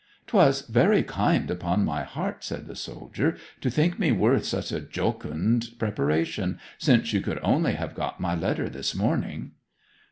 [0.25, 4.81] ''Twas very kind, upon my heart,' said the soldier, 'to think me worth such a
[4.81, 9.51] jocund preparation, since you could only have got my letter this morning.'